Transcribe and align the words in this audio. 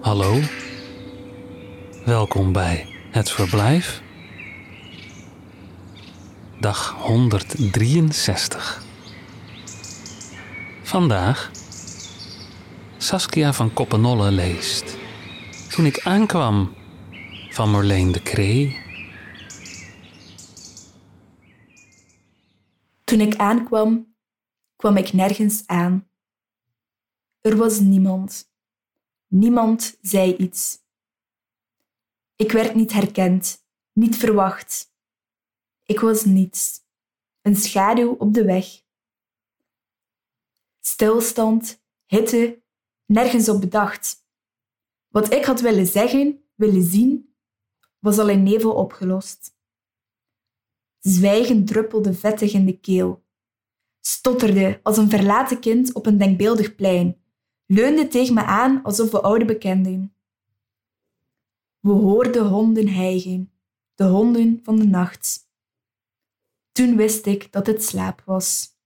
Hallo, 0.00 0.40
welkom 2.04 2.52
bij 2.52 2.86
het 3.10 3.30
verblijf. 3.30 4.02
Dag 6.60 6.90
163. 6.90 8.82
Vandaag 10.82 11.50
Saskia 12.96 13.52
van 13.52 13.72
Koppenolle 13.72 14.30
leest. 14.30 14.98
Toen 15.70 15.86
ik 15.86 16.00
aankwam 16.04 16.74
van 17.50 17.70
Marleen 17.70 18.12
de 18.12 18.22
Kree. 18.22 18.76
Toen 23.04 23.20
ik 23.20 23.36
aankwam, 23.36 24.14
kwam 24.76 24.96
ik 24.96 25.12
nergens 25.12 25.62
aan. 25.66 26.12
Er 27.44 27.56
was 27.56 27.80
niemand. 27.80 28.52
Niemand 29.26 29.98
zei 30.00 30.36
iets. 30.36 30.78
Ik 32.36 32.52
werd 32.52 32.74
niet 32.74 32.92
herkend, 32.92 33.66
niet 33.92 34.16
verwacht. 34.16 34.94
Ik 35.82 36.00
was 36.00 36.24
niets, 36.24 36.80
een 37.40 37.56
schaduw 37.56 38.12
op 38.12 38.34
de 38.34 38.44
weg. 38.44 38.82
Stilstand, 40.80 41.84
hitte, 42.04 42.62
nergens 43.06 43.48
op 43.48 43.60
bedacht. 43.60 44.26
Wat 45.08 45.32
ik 45.32 45.44
had 45.44 45.60
willen 45.60 45.86
zeggen, 45.86 46.44
willen 46.54 46.82
zien, 46.82 47.34
was 47.98 48.18
al 48.18 48.28
in 48.28 48.42
nevel 48.42 48.74
opgelost. 48.74 49.56
Zwijgen 50.98 51.64
druppelde 51.64 52.14
vettig 52.14 52.52
in 52.52 52.66
de 52.66 52.80
keel. 52.80 53.24
Stotterde 54.00 54.80
als 54.82 54.96
een 54.96 55.10
verlaten 55.10 55.60
kind 55.60 55.92
op 55.92 56.06
een 56.06 56.18
denkbeeldig 56.18 56.74
plein. 56.74 57.22
Leunde 57.66 58.08
tegen 58.08 58.34
me 58.34 58.44
aan 58.44 58.82
alsof 58.82 59.10
we 59.10 59.20
oude 59.20 59.44
bekenden. 59.44 60.14
We 61.80 61.90
hoorden 61.90 62.46
honden 62.46 62.88
hijgen, 62.88 63.52
de 63.94 64.04
honden 64.04 64.60
van 64.62 64.76
de 64.76 64.86
nacht. 64.86 65.48
Toen 66.72 66.96
wist 66.96 67.26
ik 67.26 67.52
dat 67.52 67.66
het 67.66 67.84
slaap 67.84 68.22
was. 68.24 68.76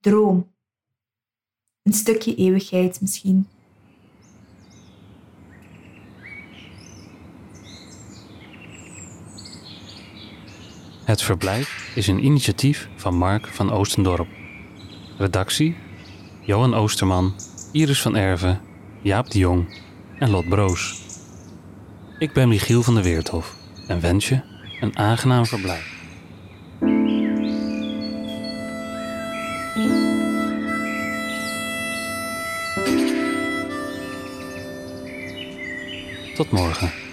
Droom. 0.00 0.54
Een 1.82 1.92
stukje 1.92 2.34
eeuwigheid 2.34 3.00
misschien. 3.00 3.48
Het 11.04 11.22
verblijf 11.22 11.92
is 11.94 12.06
een 12.06 12.24
initiatief 12.24 12.88
van 12.96 13.14
Mark 13.14 13.46
van 13.46 13.70
Oostendorp. 13.70 14.28
Redactie: 15.18 15.76
Johan 16.40 16.74
Oosterman, 16.74 17.34
Iris 17.74 18.02
van 18.02 18.16
Erven, 18.16 18.60
Jaap 19.02 19.30
de 19.30 19.38
Jong 19.38 19.80
en 20.18 20.30
Lot 20.30 20.48
Broos. 20.48 21.02
Ik 22.18 22.32
ben 22.32 22.48
Michiel 22.48 22.82
van 22.82 22.94
der 22.94 23.02
Weerthof 23.02 23.54
en 23.88 24.00
wens 24.00 24.28
je 24.28 24.40
een 24.80 24.98
aangenaam 24.98 25.46
verblijf. 25.46 25.92
Tot 36.34 36.50
morgen. 36.50 37.03